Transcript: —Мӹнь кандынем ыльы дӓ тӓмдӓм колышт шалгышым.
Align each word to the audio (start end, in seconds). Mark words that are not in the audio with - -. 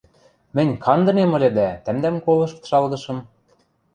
—Мӹнь 0.55 0.73
кандынем 0.85 1.31
ыльы 1.37 1.49
дӓ 1.57 1.69
тӓмдӓм 1.83 2.15
колышт 2.25 2.59
шалгышым. 2.69 3.19